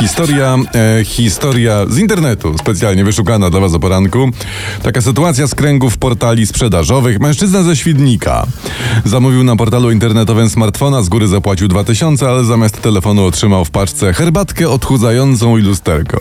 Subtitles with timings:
[0.00, 4.30] Historia, e, historia z internetu, specjalnie wyszukana dla Was o poranku.
[4.82, 7.20] Taka sytuacja z kręgów portali sprzedażowych.
[7.20, 8.46] Mężczyzna ze Świdnika
[9.04, 14.12] zamówił na portalu internetowym smartfona, z góry zapłacił 2000, ale zamiast telefonu otrzymał w paczce
[14.12, 16.20] herbatkę odchudzającą i lusterko.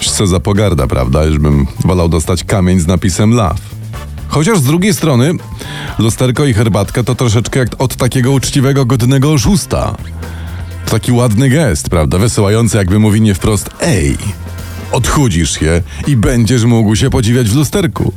[0.00, 1.24] Co za pogarda, prawda?
[1.24, 3.60] Już bym wolał dostać kamień z napisem love.
[4.28, 5.32] Chociaż z drugiej strony
[5.98, 9.96] lusterko i herbatka to troszeczkę jak od takiego uczciwego, godnego oszusta.
[10.88, 12.18] To taki ładny gest, prawda?
[12.18, 14.16] Wysyłający jakby mówi nie wprost Ej,
[14.92, 18.12] odchudzisz je i będziesz mógł się podziwiać w lusterku.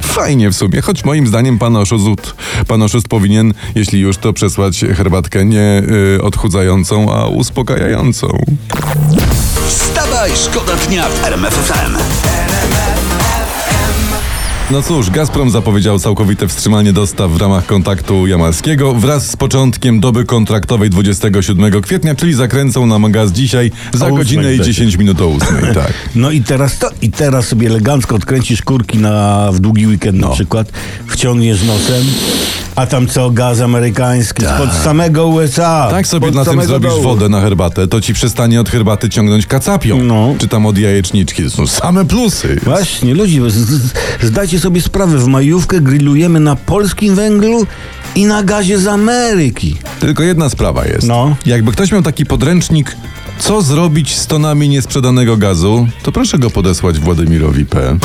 [0.00, 2.34] Fajnie w sumie, choć moim zdaniem pan oszust,
[2.66, 5.82] pan oszust powinien, jeśli już, to przesłać herbatkę nie
[6.16, 8.44] y, odchudzającą, a uspokajającą.
[9.68, 11.96] Wstawaj, szkoda dnia w RMF FM.
[14.72, 20.24] No cóż, Gazprom zapowiedział całkowite wstrzymanie dostaw w ramach kontaktu jamalskiego wraz z początkiem doby
[20.24, 24.64] kontraktowej 27 kwietnia, czyli zakręcą nam gaz dzisiaj za O godzinę i będzie.
[24.64, 25.56] 10 minut do 8.
[25.74, 25.92] Tak.
[26.14, 30.28] No i teraz to, i teraz sobie elegancko odkręcisz kurki na, w długi weekend na
[30.28, 30.72] przykład,
[31.06, 32.04] wciągniesz nosem,
[32.76, 35.88] a tam co, gaz amerykański spod samego USA.
[35.90, 37.02] Tak sobie spod na tym zrobisz dołu.
[37.02, 40.02] wodę na herbatę, to ci przestanie od herbaty ciągnąć kacapią.
[40.02, 40.34] No.
[40.38, 41.42] Czy tam od jajeczniczki.
[41.42, 42.60] To są same plusy.
[42.64, 43.40] Właśnie, ludzie,
[44.22, 47.66] zdajcie sobie sprawę, w majówkę grillujemy na polskim węglu
[48.14, 49.76] i na gazie z Ameryki.
[50.00, 51.06] Tylko jedna sprawa jest.
[51.06, 51.36] No.
[51.46, 52.96] Jakby ktoś miał taki podręcznik,
[53.38, 57.98] co zrobić z tonami niesprzedanego gazu, to proszę go podesłać Władimirowi P.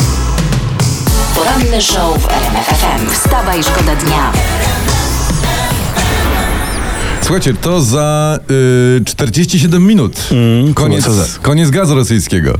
[1.38, 3.10] Poranny show w RMF FM.
[3.14, 4.32] Wstawaj, szkoda dnia.
[7.22, 8.40] Słuchajcie, to za
[9.00, 10.30] y, 47 minut.
[10.74, 12.54] koniec, co za- koniec gazu rosyjskiego.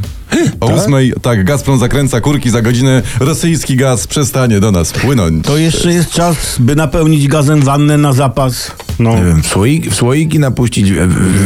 [0.60, 5.46] O ósmej, tak, Gazprom zakręca kurki za godzinę, rosyjski gaz przestanie do nas płynąć.
[5.46, 8.72] To jeszcze jest czas, by napełnić gazem wannę na zapas.
[9.00, 9.16] No.
[9.16, 10.92] Nie wiem, w słoiki, w słoiki napuścić,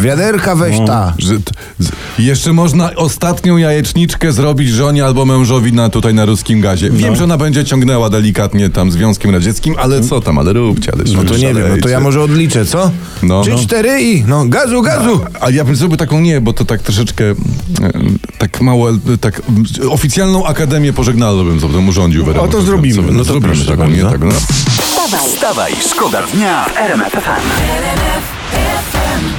[0.01, 1.13] wiaderka weź ta.
[1.17, 1.89] Że t- z,
[2.19, 6.89] jeszcze można ostatnią jajeczniczkę zrobić żonie albo mężowi na tutaj na ruskim gazie.
[6.89, 6.97] No.
[6.97, 11.03] Wiem, że ona będzie ciągnęła delikatnie tam Związkiem Radzieckim, ale co tam, ale róbcie, ale
[11.15, 12.91] No to nie wiem, no to ja może odliczę, co?
[13.23, 13.41] No.
[13.41, 13.57] Trzy, No.
[13.57, 15.19] cztery i no gazu, gazu!
[15.41, 17.35] A ja bym zrobił taką nie, bo to tak troszeczkę e,
[18.37, 19.41] tak mało, e, tak
[19.89, 22.25] oficjalną akademię pożegnalną bym urządził.
[22.25, 22.51] w RMF.
[22.51, 23.01] to zrobimy.
[23.01, 24.31] No, No to zrobimy proszę taką, nie tak, no.
[25.11, 28.40] Wstawaj, Wstawaj, szkoda dnia w RMF FM.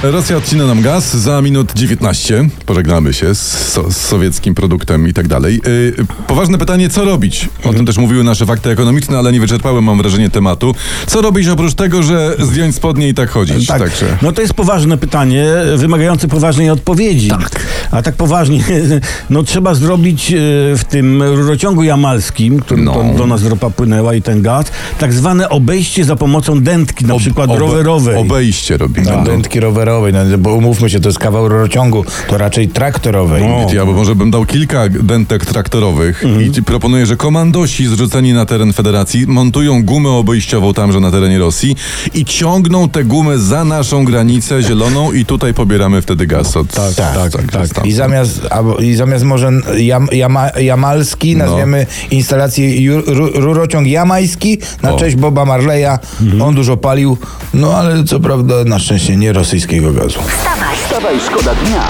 [0.03, 2.49] Rosja odcina nam gaz za minut 19.
[2.65, 3.41] Pożegnamy się z,
[3.73, 5.61] so, z sowieckim produktem i tak dalej.
[5.65, 7.49] Yy, poważne pytanie, co robić?
[7.63, 10.75] O tym też mówiły nasze fakty ekonomiczne, ale nie wyczerpałem, mam wrażenie, tematu.
[11.07, 13.67] Co robić oprócz tego, że zdjąć spodnie i tak chodzić?
[13.67, 14.17] Tak, Także.
[14.21, 15.45] no to jest poważne pytanie,
[15.77, 17.27] wymagające poważnej odpowiedzi.
[17.29, 17.65] Tak.
[17.91, 18.63] A tak poważnie,
[19.29, 20.35] no trzeba zrobić e,
[20.77, 23.13] w tym rurociągu jamalskim, którym No.
[23.17, 24.65] do nas ropa płynęła i ten gaz,
[24.99, 28.15] tak zwane obejście za pomocą dętki, na przykład Obe- rowerowej.
[28.15, 29.07] Obejście robimy.
[29.11, 29.23] No, No.
[29.23, 33.43] dętki rowerowej, no, bo umówmy się, to jest kawał rurociągu, to raczej traktorowej.
[33.43, 33.73] No.
[33.73, 36.43] Ja bo może bym dał kilka dętek traktorowych Mhm.
[36.47, 41.39] i ci proponuję, że komandosi zrzuceni na teren federacji montują gumę obejściową tamże na terenie
[41.39, 41.75] Rosji
[42.13, 46.93] i ciągną tę gumę za naszą granicę zieloną i tutaj pobieramy wtedy gaz od tak,
[46.93, 51.45] tak, tak, I zamiast, albo, I zamiast może jam, jama, jamalski No.
[51.45, 54.97] nazwiemy instalację ju, ru, rurociąg jamański na O.
[54.97, 55.97] cześć Boba Marleya.
[56.41, 57.17] On dużo palił,
[57.53, 60.19] no ale co prawda na szczęście nie rosyjskiego gazu.
[60.21, 60.75] wstawaj.
[60.75, 61.83] Wstawaj, szkoda dnia.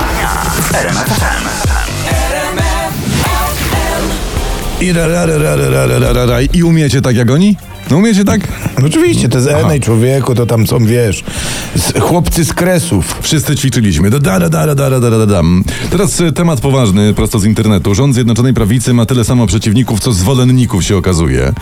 [4.82, 6.42] I, ra, ra, ra, ra, ra, ra, ra, ra, ra.
[6.42, 7.58] I umiecie tak jak oni?
[7.92, 8.48] No umiecie tak?
[8.80, 11.24] No oczywiście, to jest Enej człowieku, to tam są, wiesz,
[11.76, 13.20] z, chłopcy z kresów.
[13.22, 14.10] Wszyscy ćwiczyliśmy.
[14.10, 15.42] Da, da, da, da, da, da, da, da.
[15.90, 17.96] Teraz e, temat poważny, prosto z internetu.
[17.96, 21.54] Rząd Zjednoczonej Prawicy ma tyle samo przeciwników, co zwolenników się okazuje.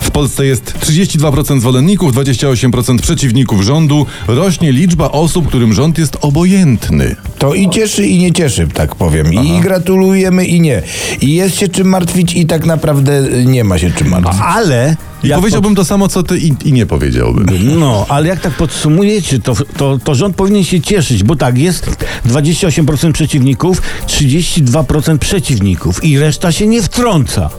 [0.00, 4.06] W Polsce jest 32% zwolenników, 28% przeciwników rządu.
[4.26, 7.16] Rośnie liczba osób, którym rząd jest obojętny.
[7.38, 9.32] To i cieszy, i nie cieszy, tak powiem.
[9.32, 10.82] I gratulujemy, i nie.
[11.20, 14.40] I jest się czym martwić, i tak naprawdę e, nie ma się czym martwić.
[14.44, 17.46] Ale i Jak powiedziałbym to samo, co ty i, i nie powiedziałbym.
[17.80, 21.90] No, ale jak tak podsumujecie, to, to, to rząd powinien się cieszyć, bo tak, jest
[22.26, 27.50] 28% przeciwników, 32% przeciwników i reszta się nie wtrąca.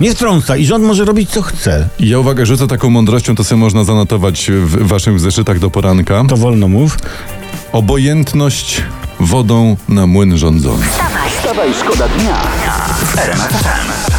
[0.00, 1.88] Nie wtrąca i rząd może robić co chce.
[1.98, 6.24] I ja uwagę rzucę taką mądrością, to sobie można zanotować w waszych zeszytach do poranka.
[6.28, 6.98] To wolno mów.
[7.72, 8.82] Obojętność
[9.20, 10.84] wodą na młyn rządzony.
[11.38, 12.42] Wstawaj, szkoda dnia.
[13.16, 14.09] E,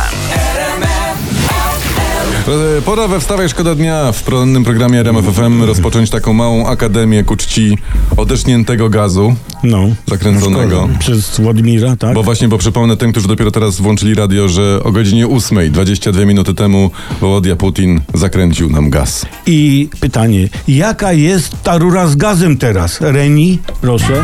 [2.85, 7.77] Pora we Wstawaj Szkoda Dnia w porannym programie RMFFM rozpocząć taką małą akademię ku czci
[8.17, 9.87] odeszniętego gazu No.
[10.07, 10.89] zakręconego.
[10.99, 12.13] Przez Władimira, tak?
[12.13, 16.25] Bo właśnie, bo przypomnę tym, którzy dopiero teraz włączyli radio, że o godzinie 8, 22
[16.25, 19.25] minuty temu Wołodia Putin zakręcił nam gaz.
[19.45, 23.01] I pytanie, jaka jest ta rura z gazem teraz?
[23.01, 24.23] Reni, proszę.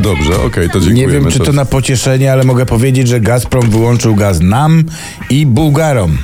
[0.00, 1.12] Dobrze, okej, to dziękujemy.
[1.12, 4.84] Nie wiem, czy to na pocieszenie, ale mogę powiedzieć, że Gazprom wyłączył gaz nam
[5.30, 6.18] i Bułgarom.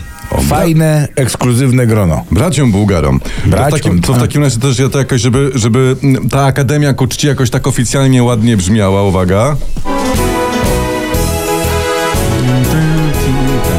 [0.49, 2.25] Fajne, ekskluzywne grono.
[2.31, 3.21] Braciom Bułgarom.
[3.21, 4.27] To w Braciom, takim, to w tak.
[4.27, 5.97] takim razie też ja to jakoś, żeby, żeby
[6.31, 9.57] ta Akademia ku czci jakoś tak oficjalnie ładnie brzmiała, uwaga.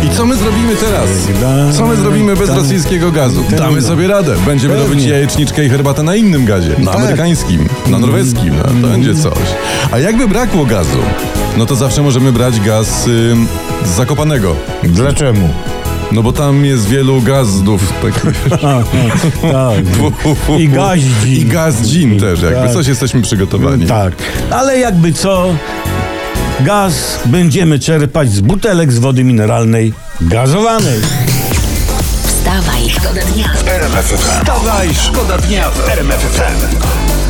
[0.06, 1.10] I co my zrobimy teraz?
[1.78, 3.44] Co my zrobimy bez rosyjskiego gazu?
[3.58, 4.36] Damy sobie radę.
[4.46, 4.90] Będziemy Pewnie.
[4.90, 6.76] robić jajeczniczkę i herbatę na innym gazie.
[6.80, 7.02] Na Tak.
[7.02, 8.54] amerykańskim, na norweskim.
[8.58, 9.38] No, to będzie coś.
[9.92, 10.98] A jakby brakło gazu,
[11.58, 13.48] no to zawsze możemy brać gaz ym,
[13.86, 14.56] z Zakopanego.
[14.84, 15.40] Dlaczego?
[16.12, 17.94] No bo tam jest wielu gazdów.
[18.02, 18.54] takich.
[18.66, 18.82] A,
[19.42, 19.84] tak.
[20.60, 21.42] I gaździ.
[21.42, 22.74] I gaz gin też, jakby Tak.
[22.74, 23.86] coś jesteśmy przygotowani.
[23.86, 24.14] Tak,
[24.52, 25.56] ale jakby co,
[26.60, 31.00] gaz będziemy czerpać z butelek z wody mineralnej gazowanej.
[32.24, 33.54] Wstawaj, szkoda dnia.
[33.66, 34.18] RMF FM.
[34.18, 37.27] Wstawaj, szkoda dnia w RMF FM.